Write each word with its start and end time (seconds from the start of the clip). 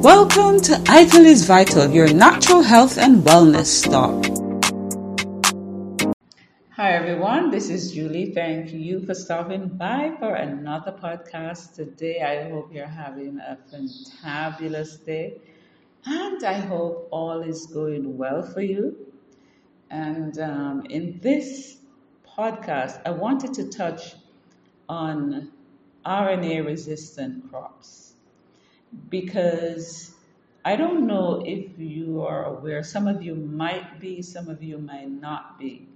Welcome 0.00 0.60
to 0.60 0.84
Ital 0.86 1.24
is 1.24 1.46
Vital, 1.46 1.90
your 1.90 2.12
natural 2.12 2.60
health 2.60 2.98
and 2.98 3.22
wellness 3.22 3.64
stop. 3.64 4.12
Hi 6.72 6.92
everyone, 6.92 7.50
this 7.50 7.70
is 7.70 7.92
Julie. 7.92 8.32
Thank 8.34 8.72
you 8.72 9.00
for 9.06 9.14
stopping 9.14 9.68
by 9.68 10.12
for 10.18 10.34
another 10.34 10.92
podcast 10.92 11.74
today. 11.74 12.20
I 12.20 12.50
hope 12.50 12.74
you're 12.74 12.86
having 12.86 13.38
a 13.38 13.56
fantabulous 13.72 15.02
day 15.02 15.40
and 16.04 16.44
I 16.44 16.54
hope 16.54 17.08
all 17.10 17.40
is 17.40 17.64
going 17.66 18.18
well 18.18 18.42
for 18.42 18.60
you. 18.60 18.96
And 19.90 20.38
um, 20.38 20.84
in 20.90 21.20
this 21.22 21.78
podcast, 22.38 23.00
I 23.06 23.10
wanted 23.10 23.54
to 23.54 23.70
touch 23.70 24.14
on 24.90 25.50
RNA 26.04 26.66
resistant 26.66 27.50
crops 27.50 28.05
because 29.08 30.14
I 30.64 30.76
don't 30.76 31.06
know 31.06 31.42
if 31.46 31.78
you 31.78 32.22
are 32.22 32.44
aware, 32.44 32.82
some 32.82 33.06
of 33.06 33.22
you 33.22 33.34
might 33.34 34.00
be, 34.00 34.22
some 34.22 34.48
of 34.48 34.62
you 34.62 34.78
might 34.78 35.10
not 35.10 35.58
be. 35.58 35.88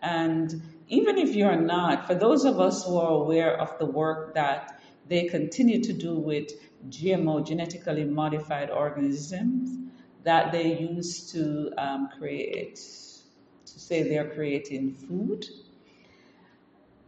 And 0.00 0.62
even 0.88 1.18
if 1.18 1.34
you're 1.34 1.60
not, 1.60 2.06
for 2.06 2.14
those 2.14 2.44
of 2.44 2.60
us 2.60 2.86
who 2.86 2.98
are 2.98 3.10
aware 3.10 3.60
of 3.60 3.78
the 3.78 3.86
work 3.86 4.34
that 4.34 4.80
they 5.08 5.24
continue 5.24 5.82
to 5.82 5.92
do 5.92 6.14
with 6.14 6.50
GMO, 6.88 7.46
genetically 7.46 8.04
modified 8.04 8.70
organisms, 8.70 9.78
that 10.24 10.50
they 10.50 10.78
use 10.78 11.30
to 11.32 11.72
um, 11.78 12.08
create, 12.18 12.76
to 12.76 13.80
say 13.80 14.02
they're 14.02 14.30
creating 14.30 14.94
food, 14.94 15.46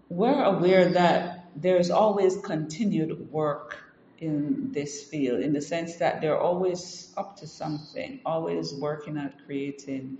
we're 0.08 0.42
aware 0.44 0.90
that 0.90 1.50
there's 1.56 1.90
always 1.90 2.36
continued 2.38 3.30
work 3.30 3.87
in 4.18 4.72
this 4.72 5.04
field 5.04 5.40
in 5.40 5.52
the 5.52 5.60
sense 5.60 5.96
that 5.96 6.20
they're 6.20 6.40
always 6.40 7.12
up 7.16 7.36
to 7.36 7.46
something, 7.46 8.20
always 8.26 8.74
working 8.74 9.16
at 9.16 9.34
creating 9.46 10.18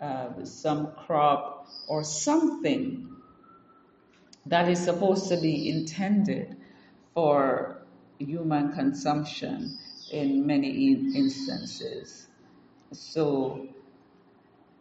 uh, 0.00 0.44
some 0.44 0.92
crop 0.92 1.68
or 1.88 2.04
something 2.04 3.08
that 4.46 4.68
is 4.68 4.78
supposed 4.78 5.28
to 5.28 5.36
be 5.40 5.68
intended 5.68 6.56
for 7.14 7.82
human 8.18 8.72
consumption 8.72 9.78
in 10.10 10.46
many 10.46 10.92
instances. 11.14 12.26
So 12.92 13.68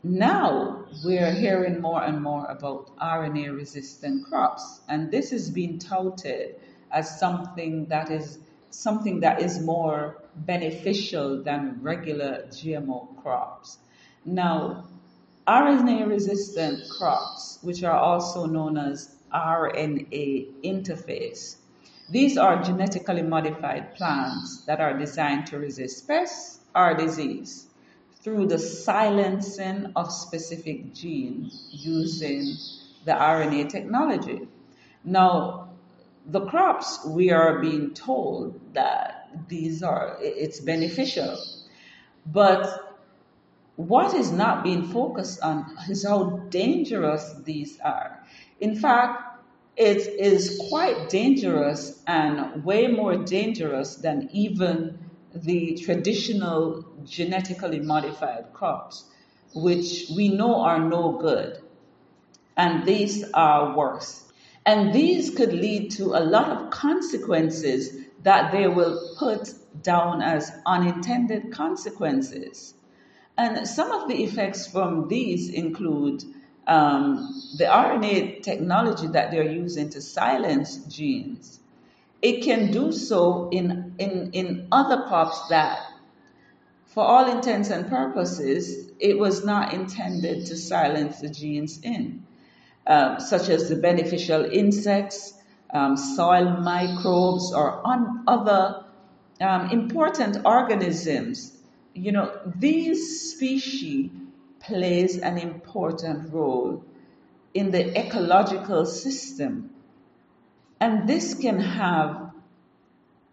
now 0.03 0.85
we're 1.03 1.31
hearing 1.31 1.79
more 1.79 2.03
and 2.03 2.21
more 2.21 2.45
about 2.45 2.97
RNA 2.97 3.55
resistant 3.55 4.25
crops, 4.25 4.81
and 4.87 5.11
this 5.11 5.31
is 5.31 5.49
being 5.49 5.79
touted 5.79 6.55
as 6.91 7.19
something 7.19 7.85
that 7.85 8.09
is 8.09 8.39
something 8.71 9.19
that 9.21 9.41
is 9.41 9.59
more 9.59 10.23
beneficial 10.35 11.43
than 11.43 11.79
regular 11.81 12.45
GMO 12.49 13.21
crops. 13.21 13.77
Now, 14.25 14.85
RNA 15.47 16.07
resistant 16.07 16.89
crops, 16.89 17.59
which 17.61 17.83
are 17.83 17.97
also 17.97 18.45
known 18.45 18.77
as 18.77 19.15
RNA 19.33 20.61
interface, 20.63 21.57
these 22.09 22.37
are 22.37 22.61
genetically 22.61 23.21
modified 23.21 23.95
plants 23.95 24.65
that 24.65 24.81
are 24.81 24.97
designed 24.97 25.47
to 25.47 25.57
resist 25.59 26.07
pests 26.07 26.59
or 26.75 26.93
disease 26.93 27.67
through 28.21 28.47
the 28.47 28.59
silencing 28.59 29.91
of 29.95 30.11
specific 30.11 30.93
genes 30.93 31.69
using 31.71 32.55
the 33.05 33.13
RNA 33.13 33.69
technology. 33.69 34.47
Now, 35.03 35.70
the 36.25 36.45
crops, 36.45 37.05
we 37.05 37.31
are 37.31 37.59
being 37.59 37.93
told 37.93 38.59
that 38.73 39.29
these 39.47 39.83
are, 39.83 40.17
it's 40.19 40.59
beneficial. 40.59 41.37
But 42.25 42.97
what 43.75 44.13
is 44.13 44.31
not 44.31 44.63
being 44.63 44.83
focused 44.83 45.41
on 45.41 45.65
is 45.89 46.05
how 46.05 46.37
dangerous 46.49 47.33
these 47.43 47.79
are. 47.79 48.23
In 48.59 48.75
fact, 48.75 49.43
it 49.75 50.07
is 50.19 50.61
quite 50.69 51.09
dangerous 51.09 52.01
and 52.05 52.63
way 52.63 52.87
more 52.87 53.15
dangerous 53.15 53.95
than 53.95 54.29
even 54.31 54.99
the 55.33 55.79
traditional 55.83 56.85
genetically 57.05 57.79
modified 57.79 58.53
crops, 58.53 59.05
which 59.55 60.11
we 60.15 60.29
know 60.29 60.61
are 60.61 60.79
no 60.79 61.13
good. 61.13 61.57
And 62.57 62.85
these 62.85 63.31
are 63.31 63.75
worse. 63.75 64.30
And 64.65 64.93
these 64.93 65.31
could 65.31 65.53
lead 65.53 65.91
to 65.91 66.13
a 66.13 66.21
lot 66.23 66.49
of 66.49 66.69
consequences 66.69 67.97
that 68.23 68.51
they 68.51 68.67
will 68.67 69.15
put 69.17 69.53
down 69.81 70.21
as 70.21 70.51
unintended 70.65 71.51
consequences. 71.51 72.75
And 73.37 73.67
some 73.67 73.91
of 73.91 74.07
the 74.07 74.23
effects 74.23 74.67
from 74.67 75.07
these 75.07 75.49
include 75.49 76.23
um, 76.67 77.27
the 77.57 77.65
RNA 77.65 78.43
technology 78.43 79.07
that 79.07 79.31
they're 79.31 79.51
using 79.51 79.89
to 79.89 80.01
silence 80.01 80.77
genes. 80.77 81.59
It 82.21 82.43
can 82.43 82.71
do 82.71 82.91
so 82.91 83.49
in, 83.49 83.95
in, 83.97 84.29
in 84.33 84.67
other 84.71 85.07
crops 85.07 85.47
that, 85.49 85.79
for 86.85 87.03
all 87.03 87.31
intents 87.31 87.71
and 87.71 87.89
purposes, 87.89 88.91
it 88.99 89.17
was 89.17 89.43
not 89.43 89.73
intended 89.73 90.45
to 90.45 90.55
silence 90.55 91.19
the 91.19 91.29
genes 91.29 91.79
in. 91.81 92.27
Um, 92.87 93.19
such 93.19 93.49
as 93.49 93.69
the 93.69 93.75
beneficial 93.75 94.43
insects, 94.43 95.35
um, 95.71 95.95
soil 95.95 96.61
microbes, 96.61 97.53
or 97.53 97.85
on 97.85 98.23
other 98.27 98.85
um, 99.39 99.69
important 99.69 100.39
organisms. 100.45 101.55
You 101.93 102.11
know, 102.11 102.39
these 102.55 103.33
species 103.33 104.09
plays 104.59 105.19
an 105.19 105.37
important 105.37 106.33
role 106.33 106.83
in 107.53 107.69
the 107.69 107.99
ecological 107.99 108.85
system. 108.87 109.69
And 110.79 111.07
this 111.07 111.35
can 111.35 111.59
have 111.59 112.31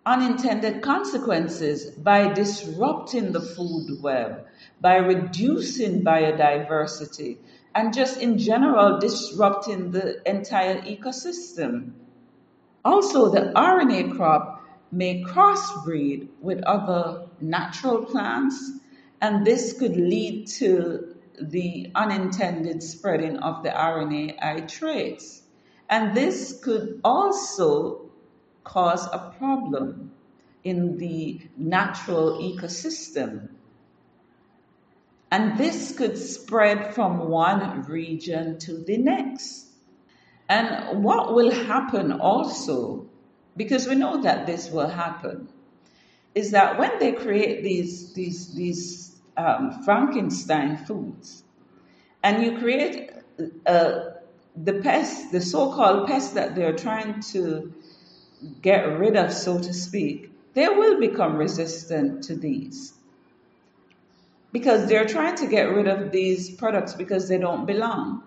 unintended 0.05 0.83
consequences 0.83 1.87
by 1.91 2.33
disrupting 2.33 3.33
the 3.33 3.41
food 3.41 4.03
web, 4.03 4.47
by 4.81 4.97
reducing 4.97 6.03
biodiversity, 6.03 7.39
and 7.75 7.95
just 7.95 8.21
in 8.21 8.39
general 8.39 8.99
disrupting 8.99 9.91
the 9.91 10.29
entire 10.29 10.81
ecosystem. 10.83 11.93
Also, 12.85 13.31
the 13.31 13.53
RNA 13.55 14.17
crop 14.17 14.65
may 14.91 15.23
crossbreed 15.23 16.29
with 16.41 16.63
other 16.63 17.27
natural 17.41 18.05
plants, 18.05 18.73
and 19.21 19.47
this 19.47 19.79
could 19.79 19.97
lead 19.97 20.47
to 20.47 21.15
the 21.41 21.91
unintended 21.95 22.83
spreading 22.83 23.37
of 23.39 23.63
the 23.63 23.71
RNAi 23.71 24.67
traits. 24.69 25.43
And 25.91 26.17
this 26.17 26.59
could 26.63 27.01
also 27.05 28.11
cause 28.65 29.07
a 29.07 29.35
problem 29.39 30.13
in 30.65 30.99
the 30.99 31.41
natural 31.57 32.39
ecosystem 32.39 33.49
and 35.31 35.59
this 35.59 35.97
could 35.97 36.17
spread 36.17 36.95
from 36.95 37.29
one 37.29 37.83
region 37.83 38.59
to 38.61 38.79
the 38.79 38.97
next. 38.97 39.67
And 40.49 41.05
what 41.05 41.35
will 41.35 41.51
happen 41.51 42.13
also, 42.13 43.07
because 43.57 43.87
we 43.87 43.95
know 43.95 44.23
that 44.23 44.47
this 44.47 44.71
will 44.71 44.89
happen, 44.89 45.49
is 46.35 46.53
that 46.53 46.79
when 46.79 46.99
they 46.99 47.13
create 47.13 47.63
these, 47.63 48.15
these, 48.15 48.55
these 48.55 49.17
um, 49.37 49.83
Frankenstein 49.85 50.79
foods, 50.79 51.45
and 52.23 52.43
you 52.43 52.59
create 52.59 53.11
uh, 53.67 54.01
the 54.57 54.75
pest, 54.75 55.31
the 55.31 55.41
so 55.41 55.73
called 55.73 56.07
pest 56.07 56.35
that 56.35 56.55
they're 56.55 56.77
trying 56.77 57.21
to 57.21 57.73
get 58.63 58.99
rid 58.99 59.17
of, 59.17 59.33
so 59.33 59.59
to 59.59 59.75
speak, 59.75 60.33
they 60.55 60.69
will 60.69 60.99
become 60.99 61.37
resistant 61.37 62.25
to 62.25 62.35
these 62.35 62.95
because 64.53 64.89
they're 64.89 65.07
trying 65.07 65.37
to 65.37 65.47
get 65.47 65.65
rid 65.75 65.89
of 65.89 66.11
these 66.11 66.51
products 66.51 66.95
because 66.95 67.29
they 67.29 67.39
don't 67.39 67.67
belong. 67.67 68.23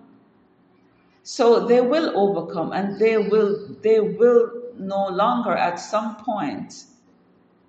So 1.23 1.68
they 1.68 1.81
will 1.81 2.18
overcome 2.18 2.71
and 2.71 3.00
they 3.00 3.18
will 3.18 3.75
they 3.81 4.00
will 4.00 4.51
no 4.77 5.07
longer 5.07 5.51
at 5.51 5.79
some 5.79 6.15
point 6.18 6.85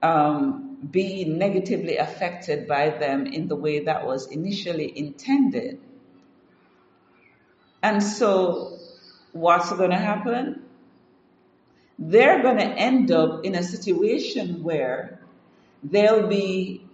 um, 0.02 0.78
be 0.90 1.25
negatively 1.25 1.96
affected 1.96 2.66
by 2.66 2.90
them 2.90 3.26
in 3.26 3.49
the 3.49 3.56
way 3.56 3.81
that 3.81 4.06
was 4.06 4.26
initially 4.28 4.96
intended. 4.99 5.78
And 7.82 8.02
so 8.02 8.78
what's 9.32 9.70
going 9.72 9.90
to 9.90 9.99
happen? 9.99 10.62
They're 11.99 12.43
going 12.43 12.56
to 12.58 12.64
end 12.64 13.10
up 13.10 13.44
in 13.44 13.54
a 13.54 13.62
situation 13.62 14.62
where 14.62 15.20
they'll 15.82 16.26
be 16.26 16.87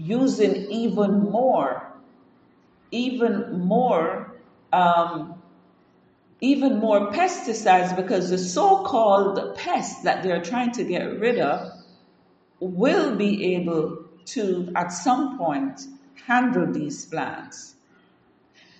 using 0.00 0.70
even 0.70 1.30
more, 1.30 1.92
even 2.90 3.60
more, 3.60 4.34
um, 4.72 5.42
even 6.40 6.78
more 6.78 7.12
pesticides 7.12 7.94
because 7.94 8.30
the 8.30 8.38
so-called 8.38 9.56
pests 9.56 10.02
that 10.04 10.22
they're 10.22 10.42
trying 10.42 10.72
to 10.72 10.84
get 10.84 11.20
rid 11.20 11.38
of 11.38 11.70
will 12.60 13.16
be 13.16 13.54
able 13.56 14.04
to, 14.24 14.72
at 14.74 14.88
some 14.88 15.36
point, 15.36 15.80
handle 16.26 16.72
these 16.72 17.04
plants. 17.06 17.74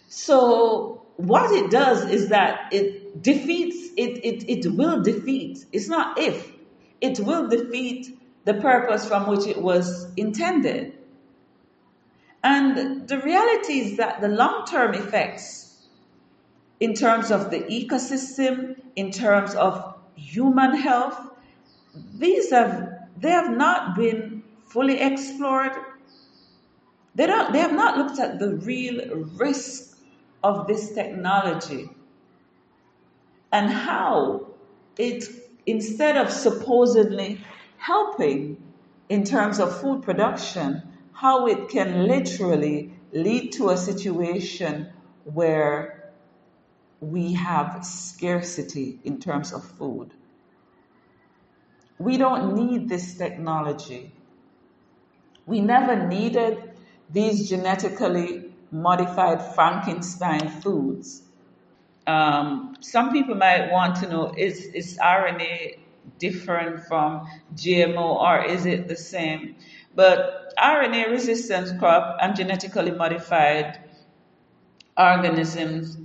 So 0.08 1.02
what 1.16 1.52
it 1.52 1.70
does 1.70 2.10
is 2.10 2.30
that 2.30 2.72
it 2.72 3.22
defeats, 3.22 3.90
it, 3.96 4.24
it, 4.24 4.48
it 4.48 4.72
will 4.72 5.02
defeat, 5.02 5.66
it's 5.70 5.88
not 5.88 6.18
if, 6.18 6.50
it 7.00 7.20
will 7.20 7.48
defeat 7.48 8.18
the 8.44 8.54
purpose 8.54 9.06
from 9.06 9.26
which 9.26 9.46
it 9.46 9.60
was 9.60 10.06
intended. 10.16 10.94
And 12.42 13.06
the 13.08 13.18
reality 13.18 13.80
is 13.80 13.96
that 13.98 14.20
the 14.20 14.28
long 14.28 14.64
term 14.66 14.94
effects, 14.94 15.86
in 16.78 16.94
terms 16.94 17.30
of 17.30 17.50
the 17.50 17.60
ecosystem, 17.60 18.80
in 18.96 19.10
terms 19.10 19.54
of 19.54 19.98
human 20.14 20.76
health, 20.76 21.18
these 22.14 22.50
have 22.50 22.88
they 23.18 23.30
have 23.30 23.50
not 23.56 23.96
been 23.96 24.42
fully 24.68 24.98
explored. 25.00 25.72
They 27.14 27.26
don't 27.26 27.52
they 27.52 27.58
have 27.58 27.74
not 27.74 27.98
looked 27.98 28.18
at 28.18 28.38
the 28.38 28.54
real 28.56 29.14
risk 29.36 29.98
of 30.42 30.66
this 30.66 30.92
technology 30.94 31.90
and 33.52 33.70
how 33.70 34.46
it 34.96 35.24
instead 35.66 36.16
of 36.16 36.30
supposedly 36.30 37.40
helping 37.76 38.56
in 39.08 39.24
terms 39.24 39.58
of 39.58 39.80
food 39.80 40.02
production, 40.02 40.82
how 41.20 41.46
it 41.46 41.68
can 41.68 42.08
literally 42.08 42.90
lead 43.12 43.52
to 43.52 43.68
a 43.68 43.76
situation 43.76 44.88
where 45.24 46.10
we 47.00 47.34
have 47.34 47.84
scarcity 47.84 48.98
in 49.04 49.20
terms 49.20 49.52
of 49.52 49.62
food. 49.62 50.14
We 51.98 52.16
don't 52.16 52.54
need 52.54 52.88
this 52.88 53.18
technology. 53.18 54.14
We 55.44 55.60
never 55.60 56.08
needed 56.08 56.72
these 57.10 57.50
genetically 57.50 58.54
modified 58.70 59.54
Frankenstein 59.54 60.48
foods. 60.62 61.20
Um, 62.06 62.76
some 62.80 63.12
people 63.12 63.34
might 63.34 63.70
want 63.70 63.96
to 63.96 64.08
know 64.08 64.32
is, 64.38 64.64
is 64.64 64.96
RNA 64.96 65.80
different 66.18 66.86
from 66.86 67.28
GMO 67.54 68.20
or 68.20 68.42
is 68.42 68.64
it 68.64 68.88
the 68.88 68.96
same? 68.96 69.56
But 69.94 70.52
RNA 70.58 71.10
resistant 71.10 71.78
crop 71.78 72.18
and 72.20 72.36
genetically 72.36 72.90
modified 72.90 73.80
organisms, 74.96 75.96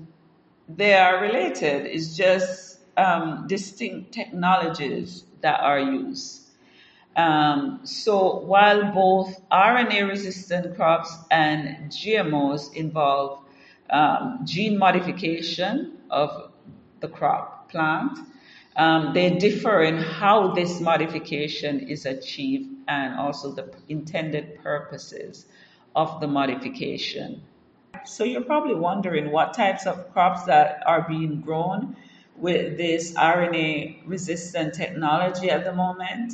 they 0.67 0.93
are 0.93 1.21
related. 1.21 1.85
It's 1.85 2.15
just 2.15 2.79
um, 2.97 3.45
distinct 3.47 4.13
technologies 4.13 5.23
that 5.41 5.59
are 5.59 5.79
used. 5.79 6.41
Um, 7.15 7.79
so 7.83 8.39
while 8.39 8.91
both 8.91 9.41
RNA 9.49 10.09
resistant 10.09 10.75
crops 10.75 11.15
and 11.31 11.89
GMOs 11.89 12.73
involve 12.73 13.39
um, 13.89 14.39
gene 14.43 14.77
modification 14.77 15.97
of 16.09 16.51
the 16.99 17.07
crop 17.07 17.69
plant, 17.69 18.17
um, 18.75 19.13
they 19.13 19.29
differ 19.31 19.81
in 19.81 19.97
how 19.97 20.53
this 20.53 20.81
modification 20.81 21.87
is 21.87 22.05
achieved 22.05 22.69
and 22.87 23.15
also 23.15 23.51
the 23.51 23.73
intended 23.87 24.59
purposes 24.61 25.45
of 25.95 26.19
the 26.19 26.27
modification. 26.27 27.41
So 28.05 28.23
you're 28.23 28.43
probably 28.43 28.75
wondering 28.75 29.31
what 29.31 29.53
types 29.53 29.85
of 29.85 30.11
crops 30.11 30.43
that 30.43 30.83
are 30.85 31.05
being 31.07 31.41
grown 31.41 31.95
with 32.35 32.77
this 32.77 33.13
RNA 33.13 34.01
resistant 34.05 34.73
technology 34.73 35.49
at 35.49 35.63
the 35.63 35.73
moment. 35.73 36.33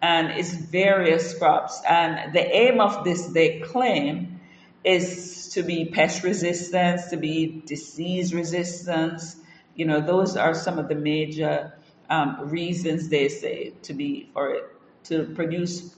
And 0.00 0.30
it's 0.30 0.54
various 0.54 1.36
crops. 1.38 1.82
And 1.86 2.32
the 2.32 2.56
aim 2.56 2.80
of 2.80 3.04
this, 3.04 3.26
they 3.26 3.60
claim, 3.60 4.40
is 4.82 5.48
to 5.48 5.62
be 5.62 5.86
pest 5.86 6.22
resistance, 6.22 7.08
to 7.08 7.16
be 7.16 7.62
disease 7.66 8.32
resistance, 8.32 9.36
you 9.76 9.84
know, 9.84 10.00
those 10.00 10.36
are 10.36 10.54
some 10.54 10.78
of 10.78 10.88
the 10.88 10.94
major 10.94 11.78
um, 12.10 12.48
reasons 12.48 13.08
they 13.08 13.28
say 13.28 13.74
to 13.82 13.94
be 13.94 14.28
for 14.32 14.50
it 14.50 14.64
to 15.04 15.24
produce 15.34 15.94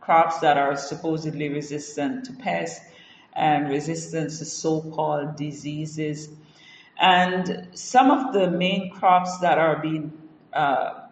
crops 0.00 0.38
that 0.40 0.58
are 0.58 0.76
supposedly 0.76 1.48
resistant 1.48 2.24
to 2.26 2.32
pests 2.34 2.84
and 3.32 3.68
resistant 3.68 4.30
to 4.30 4.44
so-called 4.44 5.36
diseases. 5.36 6.28
And 7.00 7.68
some 7.72 8.10
of 8.10 8.32
the 8.32 8.50
main 8.50 8.90
crops 8.90 9.38
that 9.38 9.58
are 9.58 9.80
being 9.80 10.12
uh, 10.52 11.06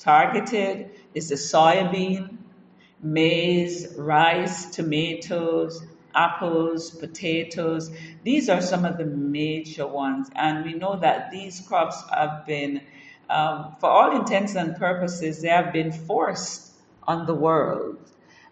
targeted 0.00 0.90
is 1.14 1.30
the 1.30 1.36
soybean, 1.36 2.36
maize, 3.02 3.94
rice, 3.96 4.66
tomatoes, 4.66 5.82
apples, 6.14 6.90
potatoes. 6.90 7.90
These 8.22 8.48
are 8.48 8.60
some 8.60 8.84
of 8.84 8.98
the 8.98 9.04
major 9.04 9.86
ones. 9.86 10.30
And 10.34 10.64
we 10.64 10.74
know 10.74 10.96
that 10.96 11.30
these 11.30 11.60
crops 11.60 12.02
have 12.10 12.46
been, 12.46 12.82
um, 13.30 13.76
for 13.80 13.90
all 13.90 14.16
intents 14.16 14.54
and 14.54 14.76
purposes, 14.76 15.42
they 15.42 15.48
have 15.48 15.72
been 15.72 15.92
forced 15.92 16.72
on 17.04 17.26
the 17.26 17.34
world. 17.34 17.98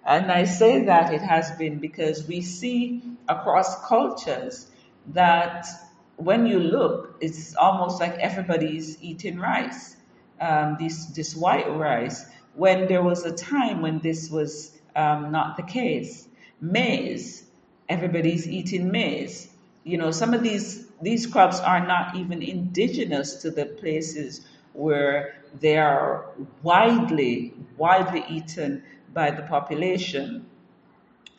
And 0.05 0.33
I 0.33 0.45
say 0.45 0.85
that 0.87 1.12
it 1.12 1.21
has 1.23 1.51
been 1.53 1.79
because 1.79 2.27
we 2.27 2.41
see 2.41 3.03
across 3.29 3.87
cultures 3.87 4.71
that 5.09 5.67
when 6.17 6.47
you 6.47 6.59
look, 6.59 7.17
it's 7.21 7.55
almost 7.56 8.01
like 8.01 8.15
everybody's 8.15 9.03
eating 9.03 9.39
rice, 9.39 9.97
um, 10.41 10.77
this, 10.79 11.06
this 11.06 11.37
white 11.37 11.71
rice, 11.77 12.25
when 12.55 12.89
there 12.89 13.03
was 13.03 13.25
a 13.25 13.33
time 13.33 13.81
when 13.83 14.01
this 14.01 14.31
was 14.31 14.77
um, 14.97 15.31
not 15.31 15.56
the 15.56 15.63
case. 15.63 16.27
Maize, 16.61 17.45
everybody's 17.91 18.49
eating 18.49 18.91
maize. 18.91 19.53
You 19.85 19.99
know, 19.99 20.11
some 20.13 20.35
of 20.35 20.43
these 20.43 20.89
these 21.03 21.27
crops 21.27 21.61
are 21.61 21.87
not 21.87 22.17
even 22.17 22.43
indigenous 22.43 23.35
to 23.43 23.51
the 23.51 23.67
places 23.67 24.47
where 24.75 25.43
they 25.61 25.77
are 25.79 26.27
widely 26.63 27.55
widely 27.77 28.25
eaten 28.31 28.83
by 29.15 29.31
the 29.31 29.43
population. 29.43 30.47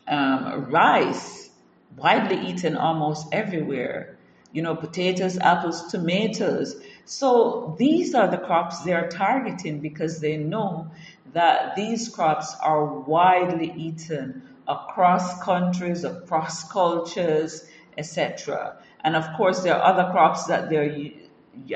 Um, 0.08 0.66
rice 0.70 1.50
widely 1.96 2.36
eaten 2.48 2.76
almost 2.76 3.26
everywhere. 3.32 4.16
You 4.52 4.62
know, 4.62 4.74
potatoes, 4.76 5.38
apples, 5.38 5.90
tomatoes. 5.90 6.76
So 7.06 7.74
these 7.78 8.14
are 8.14 8.28
the 8.28 8.38
crops 8.38 8.80
they 8.84 8.92
are 8.92 9.08
targeting 9.08 9.80
because 9.80 10.20
they 10.20 10.36
know 10.36 10.90
that 11.32 11.74
these 11.76 12.08
crops 12.08 12.54
are 12.62 12.84
widely 12.86 13.72
eaten 13.76 14.42
across 14.68 15.42
countries, 15.42 16.04
across 16.04 16.70
cultures, 16.70 17.66
etc. 17.98 18.76
And 19.04 19.16
of 19.16 19.26
course, 19.36 19.62
there 19.62 19.74
are 19.74 19.82
other 19.82 20.10
crops 20.12 20.44
that 20.46 20.70
they're 20.70 21.10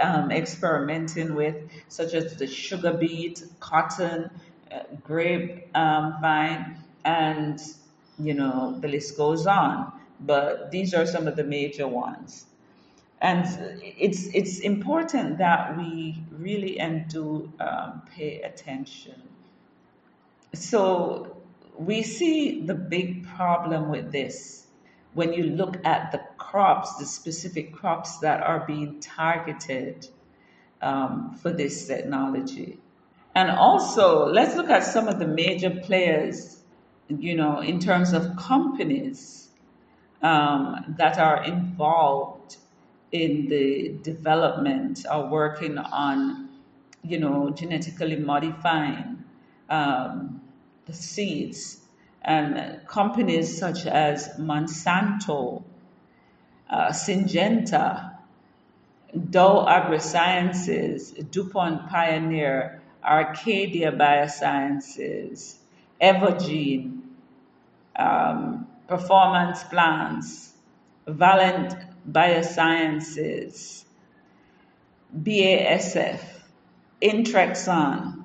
um, 0.01 0.31
experimenting 0.31 1.35
with, 1.35 1.57
such 1.89 2.15
as 2.15 2.37
the 2.37 2.47
sugar 2.47 2.93
beet, 2.93 3.43
cotton, 3.61 4.31
uh, 4.73 4.81
grape 5.05 5.69
um, 5.77 6.17
vine, 6.21 6.79
and 7.05 7.61
you 8.19 8.35
know 8.35 8.79
the 8.81 8.89
list 8.89 9.17
goes 9.17 9.47
on. 9.47 9.93
But 10.21 10.71
these 10.71 10.95
are 10.95 11.07
some 11.07 11.29
of 11.29 11.37
the 11.37 11.45
major 11.45 11.87
ones, 11.87 12.47
and 13.21 13.45
it's 13.83 14.27
it's 14.35 14.61
important 14.61 15.39
that 15.39 15.77
we 15.77 16.17
really 16.31 16.79
and 16.79 17.09
do 17.09 17.53
um, 17.61 18.03
pay 18.15 18.41
attention. 18.43 19.21
So 20.55 21.36
we 21.79 22.03
see 22.03 22.65
the 22.65 22.75
big 22.75 23.27
problem 23.27 23.91
with 23.91 24.13
this 24.13 24.67
when 25.15 25.33
you 25.33 25.45
look 25.45 25.79
at 25.85 26.13
the 26.13 26.21
crops, 26.37 26.97
the 26.97 27.07
specific 27.07 27.73
crops 27.75 28.19
that 28.19 28.43
are 28.43 28.67
being 28.67 29.01
targeted 29.01 30.07
um, 30.83 31.35
for 31.41 31.51
this 31.51 31.87
technology. 31.87 32.79
And 33.35 33.51
also, 33.51 34.27
let's 34.27 34.57
look 34.57 34.71
at 34.71 34.85
some 34.85 35.09
of 35.09 35.19
the 35.19 35.27
major 35.27 35.71
players, 35.71 36.63
you 37.09 37.35
know, 37.35 37.61
in 37.61 37.81
terms 37.81 38.13
of 38.13 38.37
companies 38.37 39.49
um, 40.23 40.95
that 40.99 41.19
are 41.19 41.45
involved 41.45 42.57
in 43.13 43.49
the 43.49 43.99
development 44.03 45.05
or 45.11 45.29
working 45.29 45.79
on, 45.79 46.49
you 47.03 47.19
know, 47.19 47.51
genetically 47.51 48.17
modifying 48.17 49.25
um, 49.71 50.41
seeds. 50.93 51.81
And 52.23 52.81
companies 52.87 53.59
such 53.59 53.87
as 53.87 54.29
Monsanto, 54.39 55.63
uh, 56.69 56.89
Syngenta, 56.89 58.17
Dow 59.31 59.65
AgroSciences, 59.65 61.31
DuPont 61.31 61.89
Pioneer, 61.89 62.83
Arcadia 63.03 63.93
Biosciences, 63.93 65.57
Evogene, 66.01 67.01
um, 67.95 68.67
Performance 68.89 69.63
Plants, 69.65 70.53
Valent 71.07 71.75
Biosciences, 72.11 73.85
BASF, 75.17 76.21
Intrexon, 77.01 78.16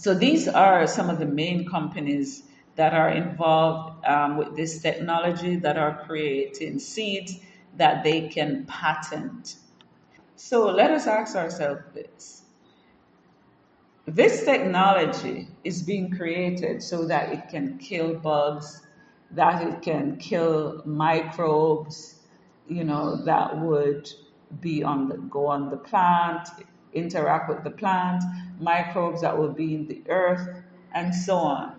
So 0.00 0.14
these 0.14 0.48
are 0.48 0.86
some 0.86 1.10
of 1.10 1.18
the 1.18 1.26
main 1.26 1.68
companies 1.68 2.42
that 2.76 2.94
are 2.94 3.10
involved 3.10 4.02
um, 4.06 4.38
with 4.38 4.56
this 4.56 4.80
technology 4.80 5.56
that 5.56 5.76
are 5.76 6.04
creating 6.06 6.78
seeds 6.78 7.38
that 7.76 8.02
they 8.02 8.28
can 8.28 8.64
patent. 8.64 9.56
So 10.36 10.70
let 10.70 10.90
us 10.90 11.06
ask 11.06 11.36
ourselves 11.36 11.82
this. 11.92 12.42
This 14.06 14.42
technology 14.42 15.48
is 15.64 15.82
being 15.82 16.16
created 16.16 16.82
so 16.82 17.04
that 17.04 17.34
it 17.34 17.50
can 17.50 17.76
kill 17.76 18.14
bugs, 18.14 18.80
that 19.32 19.60
it 19.68 19.82
can 19.82 20.16
kill 20.16 20.80
microbes, 20.86 22.14
you 22.66 22.84
know, 22.84 23.22
that 23.26 23.58
would 23.58 24.08
be 24.62 24.82
on 24.82 25.08
the 25.10 25.18
go 25.18 25.48
on 25.48 25.68
the 25.68 25.76
plant, 25.76 26.48
interact 26.92 27.48
with 27.48 27.64
the 27.64 27.70
plant, 27.70 28.22
microbes 28.60 29.22
that 29.22 29.36
will 29.38 29.52
be 29.52 29.74
in 29.74 29.86
the 29.86 30.02
earth, 30.08 30.48
and 30.94 31.14
so 31.14 31.36
on. 31.36 31.74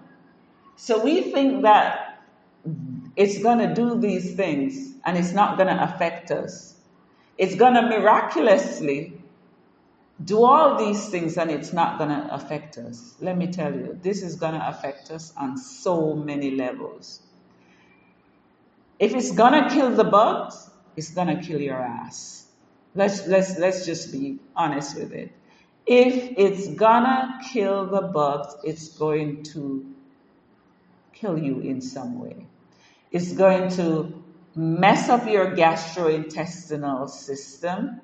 So 0.76 1.04
we 1.04 1.22
think 1.32 1.64
that 1.64 2.24
it's 3.16 3.42
going 3.42 3.60
to 3.60 3.74
do 3.74 4.00
these 4.00 4.36
things 4.36 4.96
and 5.06 5.18
it's 5.18 5.32
not 5.32 5.58
going 5.58 5.68
to 5.68 5.84
affect 5.84 6.32
us. 6.32 6.76
It's 7.38 7.56
going 7.56 7.74
to 7.74 7.82
miraculously 7.82 9.14
do 10.24 10.44
all 10.44 10.78
these 10.78 11.10
things 11.10 11.38
and 11.38 11.50
it's 11.50 11.74
not 11.74 11.98
going 11.98 12.10
to 12.10 12.34
affect 12.34 12.78
us. 12.78 13.16
Let 13.20 13.38
me 13.38 13.48
tell 13.48 13.74
you, 13.74 14.00
this 14.02 14.22
is 14.22 14.36
going 14.36 14.54
to 14.54 14.68
affect 14.68 15.12
us 15.12 15.34
on 15.36 15.58
so 15.58 16.14
many 16.14 16.52
levels. 16.52 17.22
If 19.00 19.16
it's 19.16 19.32
going 19.32 19.64
to 19.64 19.70
kill 19.70 19.96
the 19.96 20.04
bugs, 20.04 20.70
it's 20.96 21.12
going 21.12 21.36
to 21.36 21.42
kill 21.44 21.60
your 21.60 21.82
ass. 21.82 22.41
Let's, 22.94 23.28
let's, 23.28 23.58
let's 23.58 23.86
just 23.86 24.12
be 24.12 24.40
honest 24.56 24.98
with 24.98 25.12
it. 25.14 25.32
If 25.86 26.34
it's 26.38 26.68
gonna 26.76 27.40
kill 27.52 27.88
the 27.88 28.02
bugs, 28.02 28.56
it's 28.64 28.90
going 28.98 29.44
to 29.44 29.86
kill 31.14 31.38
you 31.38 31.60
in 31.60 31.82
some 31.82 32.20
way. 32.20 32.46
It's 33.12 33.34
going 33.34 33.70
to 33.72 34.24
mess 34.56 35.10
up 35.10 35.28
your 35.28 35.56
gastrointestinal 35.56 37.10
system. 37.10 38.02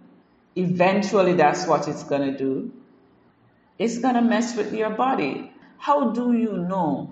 Eventually, 0.55 1.33
that's 1.33 1.65
what 1.67 1.87
it's 1.87 2.03
going 2.03 2.31
to 2.31 2.37
do. 2.37 2.71
It's 3.77 3.99
going 3.99 4.15
to 4.15 4.21
mess 4.21 4.55
with 4.55 4.73
your 4.73 4.91
body. 4.91 5.51
How 5.77 6.11
do 6.11 6.33
you 6.33 6.57
know 6.57 7.11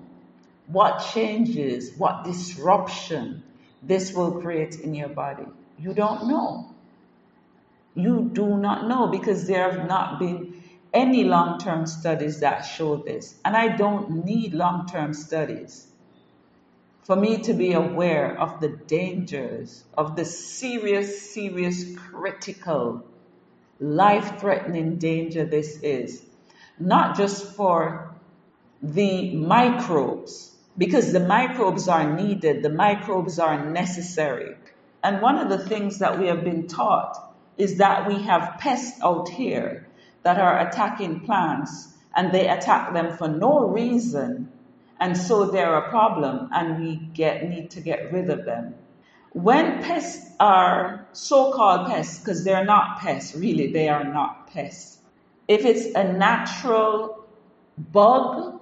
what 0.67 1.05
changes, 1.13 1.95
what 1.97 2.23
disruption 2.23 3.43
this 3.83 4.13
will 4.13 4.41
create 4.41 4.79
in 4.79 4.95
your 4.95 5.09
body? 5.09 5.45
You 5.77 5.93
don't 5.93 6.27
know. 6.27 6.74
You 7.95 8.29
do 8.31 8.57
not 8.57 8.87
know 8.87 9.07
because 9.07 9.47
there 9.47 9.71
have 9.71 9.87
not 9.87 10.19
been 10.19 10.61
any 10.93 11.23
long 11.23 11.59
term 11.59 11.85
studies 11.87 12.41
that 12.41 12.61
show 12.61 12.97
this. 12.97 13.35
And 13.43 13.55
I 13.55 13.75
don't 13.75 14.25
need 14.25 14.53
long 14.53 14.87
term 14.87 15.13
studies 15.13 15.87
for 17.05 17.15
me 17.15 17.37
to 17.37 17.53
be 17.53 17.73
aware 17.73 18.39
of 18.39 18.59
the 18.59 18.69
dangers, 18.69 19.83
of 19.95 20.15
the 20.15 20.25
serious, 20.25 21.31
serious, 21.33 21.85
critical, 21.95 23.05
life 23.79 24.39
threatening 24.39 24.97
danger 24.97 25.45
this 25.45 25.79
is. 25.83 26.25
Not 26.79 27.15
just 27.15 27.53
for 27.53 28.15
the 28.81 29.35
microbes, 29.35 30.51
because 30.77 31.13
the 31.13 31.19
microbes 31.19 31.87
are 31.87 32.15
needed, 32.15 32.63
the 32.63 32.69
microbes 32.69 33.37
are 33.37 33.69
necessary. 33.69 34.55
And 35.03 35.21
one 35.21 35.37
of 35.37 35.49
the 35.49 35.63
things 35.63 35.99
that 35.99 36.19
we 36.19 36.27
have 36.27 36.43
been 36.43 36.67
taught 36.67 37.34
is 37.57 37.77
that 37.77 38.07
we 38.07 38.21
have 38.23 38.57
pests 38.59 38.99
out 39.01 39.29
here 39.29 39.87
that 40.23 40.39
are 40.39 40.67
attacking 40.67 41.21
plants 41.21 41.93
and 42.15 42.31
they 42.31 42.47
attack 42.47 42.93
them 42.93 43.15
for 43.17 43.27
no 43.27 43.67
reason. 43.67 44.51
And 44.99 45.17
so 45.17 45.45
they're 45.45 45.77
a 45.77 45.89
problem 45.89 46.49
and 46.51 46.81
we 46.81 46.95
get 47.13 47.47
need 47.47 47.71
to 47.71 47.81
get 47.81 48.11
rid 48.11 48.29
of 48.29 48.45
them. 48.45 48.75
When 49.33 49.83
pests 49.83 50.31
are 50.39 51.05
so-called 51.11 51.87
pests 51.87 52.19
because 52.19 52.43
they're 52.43 52.65
not 52.65 52.99
pests 52.99 53.35
really 53.35 53.71
they 53.71 53.89
are 53.89 54.03
not 54.03 54.47
pests. 54.47 54.99
If 55.47 55.65
it's 55.65 55.93
a 55.95 56.13
natural 56.13 57.25
bug 57.77 58.61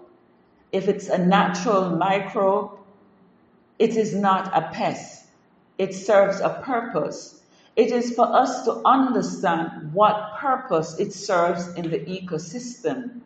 if 0.72 0.88
it's 0.88 1.08
a 1.08 1.20
natural 1.20 1.92
microbe 1.92 2.80
it 3.78 3.96
is 3.96 4.16
not 4.16 4.56
a 4.56 4.70
pest. 4.74 5.26
It 5.78 5.94
serves 5.94 6.40
a 6.40 6.62
purpose 6.64 7.43
it 7.76 7.92
is 7.92 8.14
for 8.14 8.26
us 8.26 8.66
to 8.66 8.82
understand 8.86 9.94
what 9.94 10.38
purpose 10.38 11.00
it 11.00 11.12
serves 11.14 11.68
in 11.74 11.90
the 11.90 12.00
ecosystem. 12.00 13.22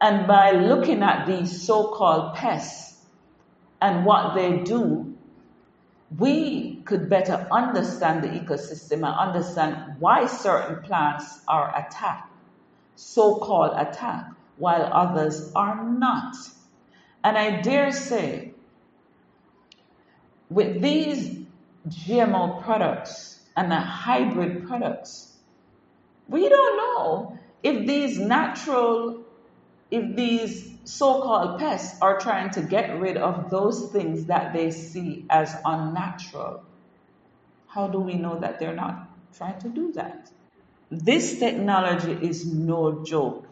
And 0.00 0.26
by 0.26 0.52
looking 0.52 1.02
at 1.02 1.26
these 1.26 1.62
so 1.62 1.88
called 1.88 2.34
pests 2.34 2.96
and 3.80 4.04
what 4.04 4.34
they 4.34 4.58
do, 4.58 5.14
we 6.16 6.76
could 6.84 7.08
better 7.08 7.48
understand 7.50 8.22
the 8.22 8.28
ecosystem 8.28 8.98
and 8.98 9.06
understand 9.06 9.96
why 9.98 10.26
certain 10.26 10.82
plants 10.82 11.40
are 11.48 11.74
attacked, 11.76 12.30
so 12.96 13.36
called 13.36 13.72
attacked, 13.76 14.34
while 14.58 14.88
others 14.92 15.50
are 15.54 15.82
not. 15.88 16.36
And 17.24 17.38
I 17.38 17.62
dare 17.62 17.92
say, 17.92 18.52
with 20.50 20.82
these 20.82 21.46
GMO 21.88 22.62
products, 22.62 23.40
and 23.56 23.70
the 23.70 23.80
hybrid 23.80 24.66
products. 24.66 25.36
We 26.28 26.48
don't 26.48 26.76
know 26.76 27.38
if 27.62 27.86
these 27.86 28.18
natural, 28.18 29.24
if 29.90 30.16
these 30.16 30.72
so-called 30.84 31.58
pests 31.58 32.00
are 32.00 32.18
trying 32.18 32.50
to 32.50 32.62
get 32.62 32.98
rid 32.98 33.16
of 33.16 33.50
those 33.50 33.92
things 33.92 34.26
that 34.26 34.52
they 34.52 34.70
see 34.70 35.26
as 35.30 35.54
unnatural. 35.64 36.64
How 37.68 37.88
do 37.88 37.98
we 38.00 38.14
know 38.14 38.38
that 38.40 38.58
they're 38.58 38.74
not 38.74 39.08
trying 39.36 39.60
to 39.60 39.68
do 39.68 39.92
that? 39.92 40.30
This 40.90 41.38
technology 41.38 42.12
is 42.12 42.46
no 42.46 43.04
joke. 43.04 43.46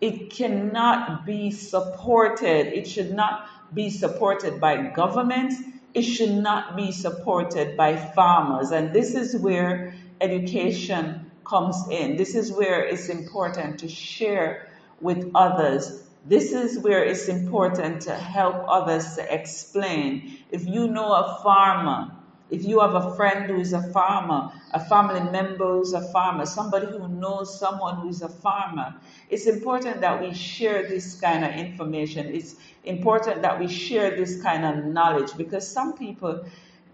It 0.00 0.30
cannot 0.30 1.24
be 1.24 1.50
supported. 1.50 2.76
It 2.78 2.86
should 2.86 3.12
not 3.12 3.48
be 3.74 3.90
supported 3.90 4.60
by 4.60 4.76
governments 4.88 5.56
it 5.94 6.02
should 6.02 6.34
not 6.34 6.76
be 6.76 6.92
supported 6.92 7.76
by 7.76 7.96
farmers. 7.96 8.72
And 8.72 8.92
this 8.92 9.14
is 9.14 9.36
where 9.36 9.94
education 10.20 11.30
comes 11.44 11.76
in. 11.90 12.16
This 12.16 12.34
is 12.34 12.52
where 12.52 12.84
it's 12.84 13.08
important 13.08 13.80
to 13.80 13.88
share 13.88 14.68
with 15.00 15.30
others. 15.34 16.02
This 16.26 16.52
is 16.52 16.78
where 16.78 17.04
it's 17.04 17.28
important 17.28 18.02
to 18.02 18.14
help 18.14 18.64
others 18.68 19.16
to 19.16 19.34
explain. 19.34 20.38
If 20.50 20.66
you 20.66 20.88
know 20.88 21.12
a 21.12 21.40
farmer 21.42 22.10
if 22.50 22.64
you 22.64 22.80
have 22.80 22.94
a 22.94 23.14
friend 23.16 23.46
who 23.46 23.58
is 23.58 23.72
a 23.72 23.82
farmer, 23.92 24.52
a 24.72 24.84
family 24.84 25.20
member 25.30 25.66
who's 25.66 25.92
a 25.92 26.02
farmer, 26.12 26.44
somebody 26.46 26.86
who 26.86 27.08
knows 27.08 27.58
someone 27.58 27.96
who's 27.96 28.22
a 28.22 28.28
farmer, 28.28 28.94
it's 29.30 29.46
important 29.46 30.02
that 30.02 30.20
we 30.20 30.34
share 30.34 30.86
this 30.88 31.20
kind 31.20 31.44
of 31.44 31.52
information. 31.52 32.26
It's 32.26 32.54
important 32.84 33.42
that 33.42 33.58
we 33.58 33.68
share 33.68 34.14
this 34.16 34.42
kind 34.42 34.64
of 34.64 34.84
knowledge 34.84 35.36
because 35.36 35.66
some 35.66 35.94
people, 35.94 36.44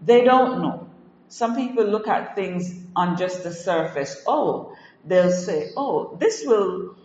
they 0.01 0.23
don't 0.23 0.61
know. 0.61 0.89
Some 1.27 1.55
people 1.55 1.85
look 1.85 2.07
at 2.07 2.35
things 2.35 2.83
on 2.95 3.17
just 3.17 3.43
the 3.43 3.53
surface. 3.53 4.23
Oh, 4.27 4.75
they'll 5.05 5.31
say, 5.31 5.71
oh, 5.77 6.17
this 6.19 6.43
will 6.45 6.95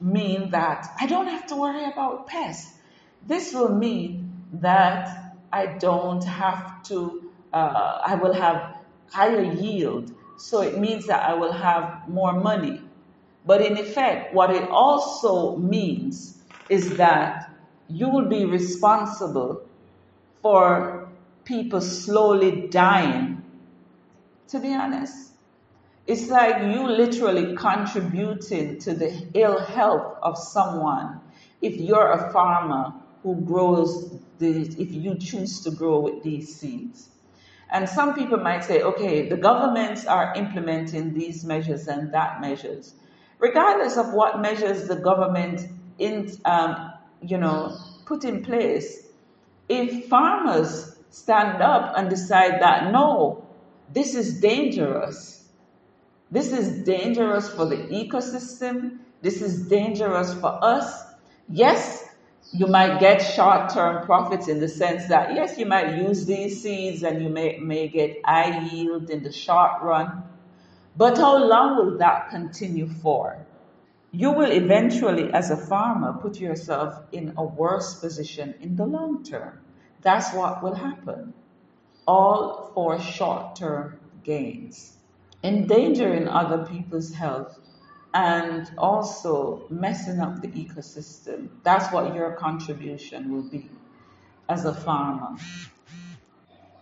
mean 0.00 0.50
that 0.50 0.88
I 1.00 1.06
don't 1.06 1.26
have 1.28 1.46
to 1.48 1.56
worry 1.56 1.84
about 1.84 2.26
pests. 2.26 2.74
This 3.26 3.52
will 3.52 3.74
mean 3.74 4.32
that 4.54 5.34
I 5.52 5.66
don't 5.66 6.24
have 6.24 6.82
to 6.84 7.30
uh, 7.52 8.00
I 8.06 8.14
will 8.16 8.34
have 8.34 8.76
higher 9.10 9.42
yield. 9.42 10.12
So 10.36 10.62
it 10.62 10.78
means 10.78 11.06
that 11.06 11.22
I 11.28 11.34
will 11.34 11.52
have 11.52 12.08
more 12.08 12.32
money. 12.32 12.82
But 13.44 13.62
in 13.62 13.78
effect, 13.78 14.34
what 14.34 14.50
it 14.50 14.68
also 14.68 15.56
means 15.56 16.42
is 16.68 16.96
that 16.96 17.50
you 17.88 18.08
will 18.10 18.28
be 18.28 18.44
responsible 18.44 19.66
for 20.42 21.08
people 21.44 21.80
slowly 21.80 22.68
dying. 22.68 23.42
To 24.48 24.60
be 24.60 24.74
honest, 24.74 25.32
it's 26.06 26.28
like 26.28 26.62
you 26.74 26.86
literally 26.88 27.56
contributing 27.56 28.78
to 28.80 28.94
the 28.94 29.28
ill 29.34 29.58
health 29.58 30.18
of 30.22 30.38
someone 30.38 31.20
if 31.60 31.76
you're 31.76 32.12
a 32.12 32.32
farmer 32.32 32.94
who 33.22 33.40
grows 33.42 34.18
these, 34.38 34.76
if 34.76 34.92
you 34.92 35.18
choose 35.18 35.62
to 35.62 35.70
grow 35.70 36.00
with 36.00 36.22
these 36.22 36.58
seeds. 36.60 37.10
And 37.70 37.88
some 37.88 38.14
people 38.14 38.38
might 38.38 38.64
say, 38.64 38.82
okay, 38.82 39.28
the 39.28 39.36
governments 39.36 40.06
are 40.06 40.34
implementing 40.34 41.14
these 41.14 41.44
measures 41.44 41.86
and 41.86 42.12
that 42.14 42.40
measures. 42.40 42.94
Regardless 43.38 43.96
of 43.96 44.12
what 44.12 44.40
measures 44.40 44.88
the 44.88 44.96
government 44.96 45.60
in, 45.98 46.30
um, 46.44 46.92
you 47.20 47.38
know, 47.38 47.76
put 48.06 48.24
in 48.24 48.42
place, 48.42 49.06
if 49.68 50.08
farmers 50.08 50.96
stand 51.10 51.62
up 51.62 51.92
and 51.96 52.08
decide 52.08 52.60
that 52.62 52.90
no, 52.90 53.46
this 53.92 54.14
is 54.14 54.40
dangerous, 54.40 55.44
this 56.30 56.52
is 56.52 56.84
dangerous 56.84 57.48
for 57.48 57.66
the 57.66 57.76
ecosystem, 57.76 58.98
this 59.20 59.42
is 59.42 59.68
dangerous 59.68 60.32
for 60.34 60.58
us, 60.64 61.08
Yes, 61.48 62.06
you 62.52 62.66
might 62.66 62.98
get 62.98 63.18
short-term 63.18 64.06
profits 64.06 64.48
in 64.48 64.60
the 64.60 64.68
sense 64.68 65.08
that 65.08 65.34
yes, 65.34 65.58
you 65.58 65.66
might 65.66 65.98
use 65.98 66.24
these 66.24 66.62
seeds 66.62 67.02
and 67.02 67.22
you 67.22 67.28
may, 67.28 67.58
may 67.58 67.88
get 67.88 68.16
high 68.24 68.66
yield 68.68 69.10
in 69.10 69.22
the 69.22 69.32
short 69.32 69.82
run. 69.82 70.24
But 70.96 71.18
how 71.18 71.44
long 71.44 71.76
will 71.76 71.98
that 71.98 72.30
continue 72.30 72.88
for? 72.88 73.46
You 74.10 74.32
will 74.32 74.50
eventually, 74.50 75.30
as 75.32 75.50
a 75.50 75.56
farmer, 75.56 76.14
put 76.14 76.40
yourself 76.40 77.02
in 77.12 77.34
a 77.36 77.44
worse 77.44 77.94
position 77.96 78.54
in 78.60 78.76
the 78.76 78.86
long 78.86 79.22
term. 79.22 79.60
That's 80.00 80.32
what 80.32 80.62
will 80.62 80.74
happen. 80.74 81.34
All 82.06 82.72
for 82.74 82.98
short-term 82.98 84.00
gains. 84.24 84.96
Endangering 85.44 86.26
other 86.26 86.66
people's 86.66 87.12
health 87.12 87.58
and 88.14 88.70
also 88.78 89.66
messing 89.70 90.20
up 90.20 90.40
the 90.40 90.48
ecosystem. 90.48 91.48
That's 91.62 91.92
what 91.92 92.14
your 92.14 92.32
contribution 92.32 93.32
will 93.32 93.48
be 93.48 93.68
as 94.48 94.64
a 94.64 94.74
farmer. 94.74 95.36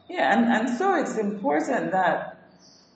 Yeah, 0.09 0.37
and, 0.37 0.47
and 0.47 0.79
so 0.79 0.95
it's 0.95 1.19
important 1.19 1.91
that 1.91 2.49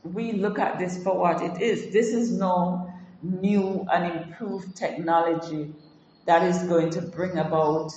we 0.04 0.32
look 0.32 0.58
at 0.58 0.78
this 0.78 1.02
for 1.02 1.18
what 1.18 1.42
it 1.42 1.60
is. 1.60 1.92
This 1.92 2.14
is 2.14 2.30
no 2.30 2.92
new 3.22 3.86
and 3.92 4.24
improved 4.24 4.76
technology 4.76 5.74
that 6.26 6.42
is 6.44 6.62
going 6.64 6.90
to 6.90 7.02
bring 7.02 7.36
about 7.38 7.90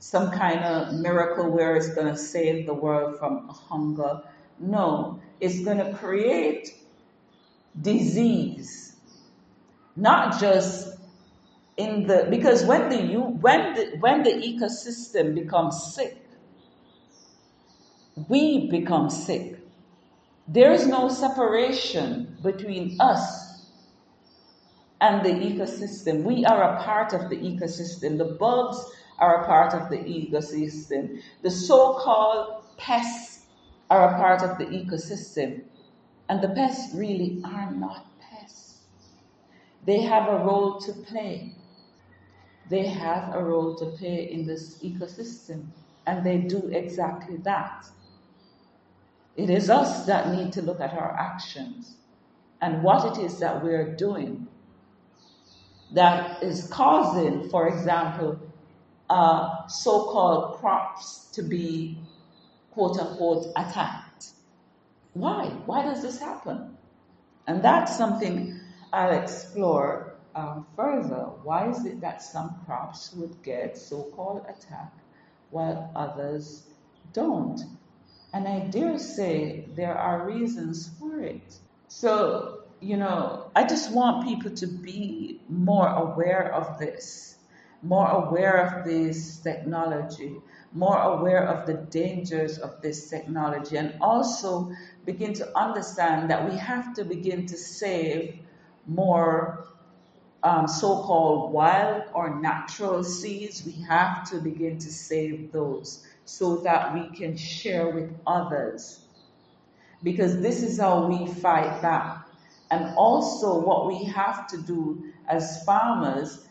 some 0.00 0.32
kind 0.32 0.60
of 0.64 0.94
miracle 0.94 1.48
where 1.48 1.76
it's 1.76 1.94
going 1.94 2.08
to 2.08 2.16
save 2.16 2.66
the 2.66 2.74
world 2.74 3.16
from 3.18 3.48
hunger. 3.48 4.20
No, 4.58 5.20
it's 5.40 5.64
going 5.64 5.78
to 5.78 5.94
create 5.94 6.74
disease 7.80 8.91
not 9.96 10.40
just 10.40 10.98
in 11.76 12.06
the 12.06 12.26
because 12.30 12.64
when 12.64 12.88
the 12.88 13.02
you 13.02 13.20
when 13.20 13.74
the 13.74 13.96
when 14.00 14.22
the 14.22 14.30
ecosystem 14.30 15.34
becomes 15.34 15.94
sick 15.94 16.22
we 18.28 18.70
become 18.70 19.10
sick. 19.10 19.58
There 20.48 20.72
is 20.72 20.86
no 20.86 21.08
separation 21.08 22.36
between 22.42 23.00
us 23.00 23.66
and 25.00 25.24
the 25.24 25.30
ecosystem. 25.30 26.22
We 26.22 26.44
are 26.44 26.62
a 26.62 26.82
part 26.82 27.12
of 27.12 27.30
the 27.30 27.36
ecosystem. 27.36 28.18
The 28.18 28.36
bugs 28.38 28.78
are 29.18 29.42
a 29.42 29.46
part 29.46 29.72
of 29.72 29.88
the 29.88 29.98
ecosystem. 29.98 31.22
The 31.42 31.50
so-called 31.50 32.64
pests 32.76 33.46
are 33.90 34.14
a 34.14 34.18
part 34.18 34.42
of 34.42 34.58
the 34.58 34.66
ecosystem. 34.66 35.62
And 36.28 36.42
the 36.42 36.50
pests 36.50 36.94
really 36.94 37.40
are 37.44 37.70
not 37.72 38.06
they 39.84 40.00
have 40.02 40.28
a 40.28 40.44
role 40.44 40.80
to 40.80 40.92
play. 40.92 41.54
They 42.70 42.86
have 42.86 43.34
a 43.34 43.42
role 43.42 43.74
to 43.76 43.86
play 43.86 44.30
in 44.30 44.46
this 44.46 44.78
ecosystem, 44.82 45.66
and 46.06 46.24
they 46.24 46.38
do 46.38 46.68
exactly 46.68 47.36
that. 47.38 47.86
It 49.36 49.50
is 49.50 49.70
us 49.70 50.06
that 50.06 50.30
need 50.32 50.52
to 50.52 50.62
look 50.62 50.80
at 50.80 50.92
our 50.92 51.12
actions 51.18 51.96
and 52.60 52.82
what 52.82 53.16
it 53.18 53.22
is 53.22 53.38
that 53.40 53.62
we're 53.62 53.94
doing 53.96 54.46
that 55.92 56.42
is 56.42 56.68
causing, 56.68 57.50
for 57.50 57.68
example, 57.68 58.38
uh, 59.10 59.66
so 59.66 60.04
called 60.04 60.58
crops 60.58 61.26
to 61.32 61.42
be 61.42 61.98
quote 62.70 62.98
unquote 62.98 63.46
attacked. 63.56 64.28
Why? 65.14 65.46
Why 65.66 65.82
does 65.82 66.02
this 66.02 66.18
happen? 66.18 66.76
And 67.46 67.62
that's 67.62 67.96
something 67.96 68.58
I'll 68.92 69.18
explore 69.18 70.14
um, 70.34 70.66
further. 70.76 71.30
Why 71.42 71.70
is 71.70 71.84
it 71.86 72.00
that 72.02 72.22
some 72.22 72.60
crops 72.66 73.12
would 73.14 73.42
get 73.42 73.78
so-called 73.78 74.44
attack 74.48 74.92
while 75.50 75.90
others 75.96 76.66
don't? 77.12 77.60
And 78.34 78.46
I 78.48 78.60
dare 78.60 78.98
say 78.98 79.66
there 79.74 79.96
are 79.96 80.26
reasons 80.26 80.90
for 80.98 81.20
it. 81.20 81.54
So, 81.88 82.64
you 82.80 82.96
know, 82.96 83.50
I 83.54 83.64
just 83.64 83.92
want 83.92 84.26
people 84.26 84.50
to 84.52 84.66
be 84.66 85.40
more 85.48 85.88
aware 85.88 86.52
of 86.54 86.78
this, 86.78 87.36
more 87.82 88.08
aware 88.08 88.66
of 88.66 88.84
this 88.84 89.38
technology, 89.38 90.36
more 90.72 90.98
aware 90.98 91.46
of 91.46 91.66
the 91.66 91.74
dangers 91.74 92.58
of 92.58 92.80
this 92.80 93.10
technology, 93.10 93.76
and 93.76 93.94
also 94.00 94.72
begin 95.04 95.34
to 95.34 95.58
understand 95.58 96.30
that 96.30 96.50
we 96.50 96.56
have 96.56 96.94
to 96.94 97.04
begin 97.04 97.46
to 97.46 97.56
save 97.56 98.38
more 98.86 99.66
um, 100.42 100.66
so-called 100.66 101.52
wild 101.52 102.04
or 102.14 102.40
natural 102.40 103.04
seeds, 103.04 103.64
we 103.64 103.72
have 103.88 104.28
to 104.30 104.38
begin 104.38 104.78
to 104.78 104.92
save 104.92 105.52
those 105.52 106.04
so 106.24 106.56
that 106.58 106.94
we 106.94 107.08
can 107.16 107.36
share 107.36 107.88
with 107.90 108.10
others. 108.26 109.00
Because 110.02 110.40
this 110.40 110.62
is 110.62 110.80
how 110.80 111.06
we 111.06 111.26
fight 111.26 111.80
back. 111.80 112.26
And 112.70 112.94
also 112.96 113.60
what 113.60 113.86
we 113.86 114.04
have 114.04 114.48
to 114.48 114.56
do 114.62 115.12
as 115.28 115.62
farmers, 115.64 116.44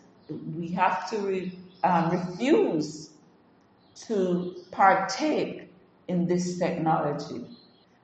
we 0.56 0.70
have 0.70 1.10
to 1.10 1.18
re, 1.18 1.60
um, 1.84 2.12
refuse 2.12 3.10
to 4.08 4.56
partake 4.72 5.68
in 6.08 6.28
this 6.28 6.58
technology. 6.60 7.46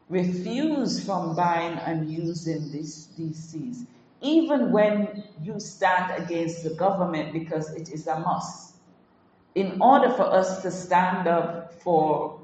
Refuse 0.10 1.04
from 1.04 1.36
buying 1.36 1.78
and 1.80 2.10
using 2.10 2.72
this, 2.72 3.08
these 3.18 3.38
seeds 3.38 3.86
even 4.22 4.72
when 4.72 5.24
you 5.42 5.60
stand 5.60 6.24
against 6.24 6.64
the 6.64 6.72
government 6.72 7.34
because 7.34 7.70
it 7.74 7.90
is 7.90 8.08
a 8.08 8.20
must. 8.20 8.76
In 9.56 9.82
order 9.82 10.10
for 10.12 10.24
us 10.24 10.62
to 10.62 10.72
stand 10.72 11.28
up 11.28 11.74
for 11.82 12.40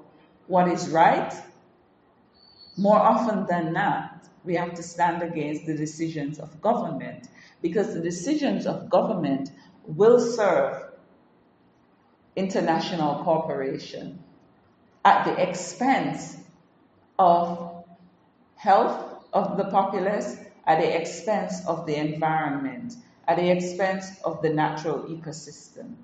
what 0.47 0.67
is 0.67 0.89
right, 0.89 1.33
more 2.77 2.97
often 2.97 3.45
than 3.45 3.73
not, 3.73 4.27
we 4.43 4.55
have 4.55 4.73
to 4.75 4.83
stand 4.83 5.21
against 5.23 5.65
the 5.65 5.75
decisions 5.75 6.39
of 6.39 6.61
government 6.61 7.27
because 7.61 7.93
the 7.93 8.01
decisions 8.01 8.65
of 8.65 8.89
government 8.89 9.51
will 9.85 10.19
serve 10.19 10.83
international 12.35 13.23
corporation 13.23 14.19
at 15.05 15.25
the 15.25 15.49
expense 15.49 16.37
of 17.19 17.85
health 18.55 19.25
of 19.33 19.57
the 19.57 19.65
populace 19.65 20.37
at 20.65 20.79
the 20.79 21.01
expense 21.01 21.65
of 21.67 21.85
the 21.85 21.95
environment, 21.95 22.95
at 23.27 23.37
the 23.37 23.49
expense 23.49 24.19
of 24.23 24.41
the 24.41 24.49
natural 24.49 25.03
ecosystem. 25.03 25.95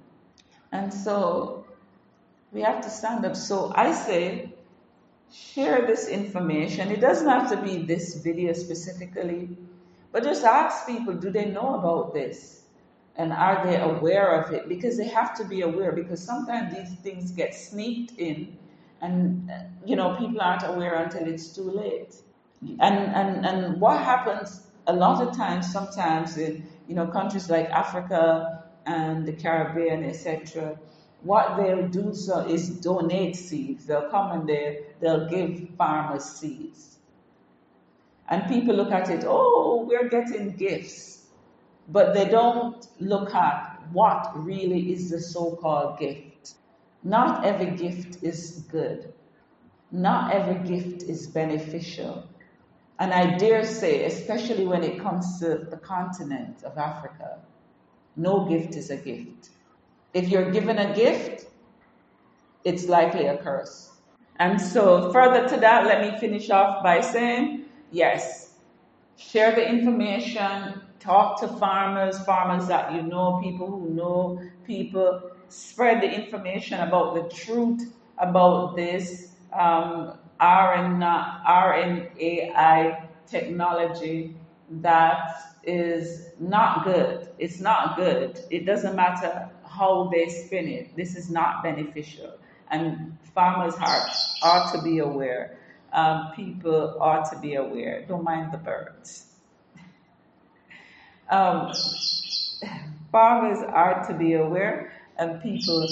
And 0.71 0.93
so 0.93 1.65
we 2.51 2.61
have 2.61 2.81
to 2.81 2.89
stand 2.89 3.25
up. 3.25 3.35
So 3.35 3.71
I 3.75 3.93
say, 3.93 4.53
share 5.33 5.85
this 5.85 6.07
information. 6.07 6.91
It 6.91 7.01
doesn't 7.01 7.27
have 7.27 7.49
to 7.51 7.57
be 7.61 7.83
this 7.83 8.15
video 8.15 8.53
specifically, 8.53 9.57
but 10.11 10.23
just 10.23 10.43
ask 10.43 10.87
people, 10.87 11.13
do 11.13 11.29
they 11.29 11.45
know 11.45 11.75
about 11.75 12.13
this? 12.13 12.63
And 13.15 13.33
are 13.33 13.65
they 13.65 13.77
aware 13.79 14.41
of 14.41 14.53
it? 14.53 14.69
Because 14.69 14.97
they 14.97 15.07
have 15.07 15.35
to 15.37 15.45
be 15.45 15.61
aware 15.61 15.91
because 15.91 16.23
sometimes 16.23 16.73
these 16.73 16.97
things 16.99 17.31
get 17.31 17.53
sneaked 17.53 18.17
in 18.17 18.57
and, 19.01 19.51
you 19.85 19.95
know, 19.95 20.15
people 20.15 20.41
aren't 20.41 20.63
aware 20.63 20.95
until 20.95 21.27
it's 21.27 21.53
too 21.53 21.69
late. 21.69 22.15
And, 22.61 22.79
and, 22.81 23.45
and 23.45 23.81
what 23.81 24.03
happens 24.03 24.61
a 24.87 24.93
lot 24.93 25.25
of 25.25 25.35
times, 25.35 25.71
sometimes 25.71 26.37
in 26.37 26.67
you 26.87 26.95
know 26.95 27.07
countries 27.07 27.49
like 27.49 27.69
Africa 27.69 28.63
and 28.85 29.25
the 29.25 29.33
Caribbean, 29.33 30.03
etc., 30.03 30.77
what 31.21 31.57
they'll 31.57 31.87
do 31.87 32.13
so 32.13 32.39
uh, 32.39 32.45
is 32.45 32.69
donate 32.69 33.35
seeds. 33.35 33.85
They'll 33.85 34.09
come 34.09 34.31
and 34.31 34.47
they, 34.47 34.85
they'll 35.01 35.27
give 35.27 35.69
farmers 35.77 36.23
seeds. 36.23 36.97
And 38.29 38.47
people 38.47 38.75
look 38.75 38.91
at 38.91 39.09
it, 39.09 39.23
oh, 39.27 39.85
we're 39.87 40.07
getting 40.07 40.55
gifts. 40.55 41.25
But 41.89 42.13
they 42.13 42.25
don't 42.25 42.87
look 42.99 43.33
at 43.33 43.81
what 43.91 44.31
really 44.35 44.93
is 44.93 45.09
the 45.09 45.19
so 45.19 45.55
called 45.55 45.99
gift. 45.99 46.53
Not 47.03 47.43
every 47.43 47.71
gift 47.71 48.23
is 48.23 48.65
good. 48.71 49.11
Not 49.91 50.33
every 50.33 50.67
gift 50.67 51.03
is 51.03 51.27
beneficial. 51.27 52.27
And 52.99 53.13
I 53.13 53.37
dare 53.37 53.65
say, 53.65 54.05
especially 54.05 54.65
when 54.65 54.83
it 54.83 54.99
comes 54.99 55.39
to 55.39 55.57
the 55.69 55.77
continent 55.77 56.63
of 56.63 56.77
Africa, 56.77 57.39
no 58.15 58.45
gift 58.45 58.75
is 58.75 58.89
a 58.89 58.97
gift. 58.97 59.49
If 60.13 60.27
you're 60.27 60.51
given 60.51 60.77
a 60.77 60.93
gift, 60.93 61.45
it's 62.65 62.87
likely 62.87 63.27
a 63.27 63.37
curse. 63.37 63.91
And 64.37 64.59
so, 64.59 65.11
further 65.11 65.47
to 65.47 65.57
that, 65.57 65.85
let 65.85 66.01
me 66.01 66.19
finish 66.19 66.49
off 66.49 66.83
by 66.83 67.01
saying 67.01 67.65
yes, 67.91 68.53
share 69.17 69.53
the 69.53 69.67
information, 69.67 70.81
talk 70.99 71.39
to 71.41 71.47
farmers, 71.47 72.19
farmers 72.19 72.67
that 72.67 72.93
you 72.93 73.01
know, 73.01 73.39
people 73.41 73.67
who 73.67 73.89
know 73.93 74.41
people, 74.65 75.31
spread 75.49 76.01
the 76.01 76.11
information 76.11 76.79
about 76.79 77.15
the 77.15 77.35
truth 77.35 77.93
about 78.17 78.75
this. 78.75 79.31
Um, 79.51 80.18
RNAi 80.39 81.37
technology 83.27 84.35
that 84.81 85.35
is 85.63 86.29
not 86.39 86.85
good. 86.85 87.29
It's 87.37 87.59
not 87.59 87.97
good. 87.97 88.39
It 88.49 88.65
doesn't 88.65 88.95
matter 88.95 89.49
how 89.65 90.09
they 90.11 90.27
spin 90.29 90.67
it. 90.67 90.95
This 90.95 91.15
is 91.15 91.29
not 91.29 91.63
beneficial. 91.63 92.37
And 92.71 93.17
farmers 93.33 93.75
are, 93.75 94.07
ought 94.43 94.71
to 94.73 94.81
be 94.81 94.99
aware. 94.99 95.57
Um, 95.91 96.31
people 96.35 96.97
ought 96.99 97.29
to 97.31 97.39
be 97.39 97.55
aware. 97.55 98.05
Don't 98.07 98.23
mind 98.23 98.51
the 98.51 98.57
birds. 98.57 99.25
Um, 101.29 101.71
farmers 103.11 103.59
are 103.59 104.05
to 104.07 104.13
be 104.13 104.33
aware, 104.33 104.91
and 105.17 105.41
people 105.41 105.87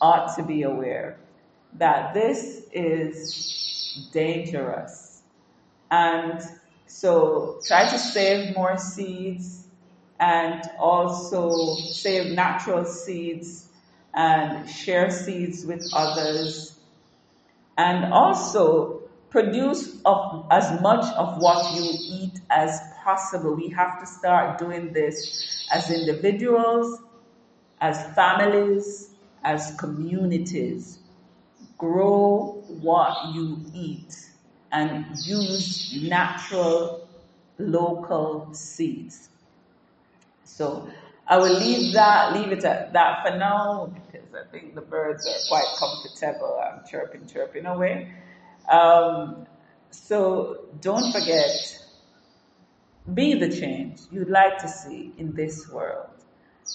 ought 0.00 0.34
to 0.36 0.42
be 0.42 0.62
aware 0.62 1.18
that 1.74 2.14
this 2.14 2.62
is 2.72 3.55
dangerous. 4.12 5.22
And 5.90 6.40
so 6.86 7.60
try 7.66 7.88
to 7.88 7.98
save 7.98 8.54
more 8.54 8.78
seeds 8.78 9.66
and 10.18 10.62
also 10.78 11.76
save 11.76 12.32
natural 12.34 12.84
seeds 12.84 13.68
and 14.14 14.68
share 14.68 15.10
seeds 15.10 15.66
with 15.66 15.86
others. 15.92 16.78
And 17.76 18.12
also 18.12 19.02
produce 19.30 20.00
of, 20.06 20.46
as 20.50 20.80
much 20.80 21.04
of 21.14 21.42
what 21.42 21.74
you 21.74 21.84
eat 21.84 22.40
as 22.48 22.80
possible. 23.04 23.54
We 23.54 23.68
have 23.68 24.00
to 24.00 24.06
start 24.06 24.58
doing 24.58 24.92
this 24.92 25.66
as 25.70 25.90
individuals, 25.90 27.00
as 27.80 28.02
families, 28.14 29.10
as 29.44 29.76
communities. 29.78 31.00
Grow 31.78 32.64
what 32.68 33.34
you 33.34 33.64
eat 33.74 34.14
and 34.72 35.04
use 35.24 35.94
natural 36.02 37.08
local 37.58 38.52
seeds. 38.52 39.28
So 40.44 40.88
I 41.26 41.38
will 41.38 41.58
leave 41.58 41.92
that, 41.94 42.34
leave 42.34 42.52
it 42.52 42.64
at 42.64 42.92
that 42.92 43.26
for 43.26 43.36
now 43.36 43.92
because 43.94 44.28
I 44.34 44.50
think 44.50 44.74
the 44.74 44.80
birds 44.80 45.26
are 45.26 45.48
quite 45.48 45.66
comfortable. 45.78 46.60
I'm 46.62 46.86
chirping, 46.88 47.26
chirping 47.26 47.66
away. 47.66 48.12
Um, 48.68 49.46
so 49.90 50.66
don't 50.80 51.12
forget, 51.12 51.78
be 53.14 53.34
the 53.34 53.48
change 53.48 54.02
you'd 54.10 54.28
like 54.28 54.58
to 54.58 54.68
see 54.68 55.12
in 55.18 55.34
this 55.34 55.68
world. 55.68 56.10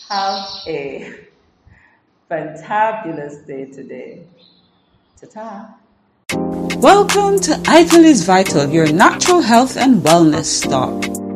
Have 0.10 0.48
a 0.68 1.28
fantabulous 2.32 3.46
day 3.46 3.66
today. 3.66 4.26
Ta-ta. 5.22 5.78
Welcome 6.78 7.40
to 7.42 7.62
Ital 7.68 8.06
is 8.06 8.24
Vital, 8.24 8.68
your 8.72 8.92
natural 8.92 9.42
health 9.42 9.78
and 9.78 10.02
wellness 10.02 10.46
stop. 10.46 11.31